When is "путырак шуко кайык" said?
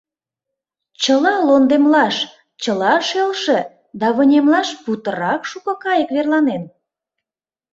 4.83-6.09